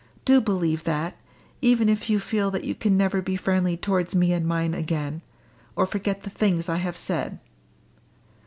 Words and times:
Do 0.25 0.41
believe 0.41 0.83
that, 0.85 1.15
even 1.61 1.87
if 1.87 2.09
you 2.09 2.19
feel 2.19 2.49
that 2.49 2.63
you 2.63 2.73
can 2.73 2.97
never 2.97 3.21
be 3.21 3.35
friendly 3.35 3.77
towards 3.77 4.15
me 4.15 4.33
and 4.33 4.47
mine 4.47 4.73
again 4.73 5.21
or 5.75 5.85
forget 5.85 6.23
the 6.23 6.31
things 6.31 6.67
I 6.67 6.77
have 6.77 6.97
said!" 6.97 7.37